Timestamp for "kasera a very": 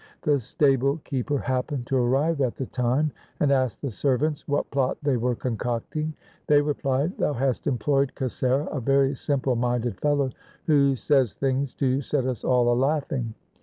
8.15-9.13